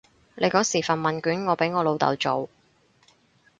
[0.33, 2.49] 你嗰時份問卷我俾我老豆做